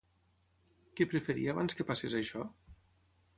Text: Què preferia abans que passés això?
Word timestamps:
Què 0.99 1.07
preferia 1.11 1.51
abans 1.55 1.79
que 1.81 1.87
passés 1.91 2.17
això? 2.23 2.47